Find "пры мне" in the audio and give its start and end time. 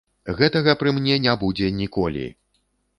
0.81-1.19